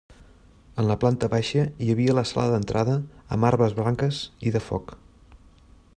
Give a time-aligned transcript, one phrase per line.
[0.83, 2.95] En la planta baixa hi havia la sala d'entrada
[3.37, 4.97] amb armes blanques i de foc.